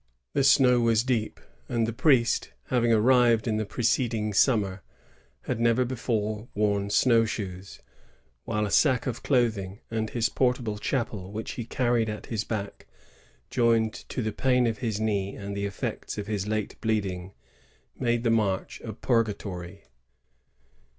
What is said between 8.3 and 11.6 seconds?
while a sack of cloth ing, and his portable chapel which